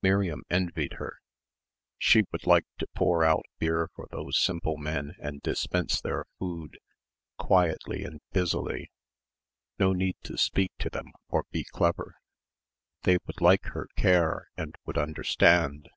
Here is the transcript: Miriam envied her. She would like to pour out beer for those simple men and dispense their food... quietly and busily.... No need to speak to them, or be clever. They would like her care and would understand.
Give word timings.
Miriam 0.00 0.44
envied 0.48 0.94
her. 0.94 1.20
She 1.98 2.24
would 2.32 2.46
like 2.46 2.64
to 2.78 2.86
pour 2.94 3.22
out 3.22 3.44
beer 3.58 3.90
for 3.94 4.08
those 4.10 4.38
simple 4.40 4.78
men 4.78 5.14
and 5.20 5.42
dispense 5.42 6.00
their 6.00 6.24
food... 6.38 6.78
quietly 7.36 8.02
and 8.02 8.22
busily.... 8.32 8.90
No 9.78 9.92
need 9.92 10.16
to 10.22 10.38
speak 10.38 10.72
to 10.78 10.88
them, 10.88 11.12
or 11.28 11.44
be 11.50 11.64
clever. 11.64 12.14
They 13.02 13.18
would 13.26 13.42
like 13.42 13.64
her 13.74 13.88
care 13.94 14.48
and 14.56 14.74
would 14.86 14.96
understand. 14.96 15.90